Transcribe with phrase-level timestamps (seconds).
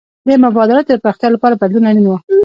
[0.27, 2.13] د مبادلاتو د پراختیا لپاره بدلون اړین و.